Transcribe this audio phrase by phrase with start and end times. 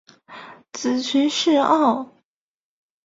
[0.71, 2.09] 子荀逝敖。